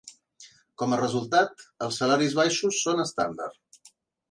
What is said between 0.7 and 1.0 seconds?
Com a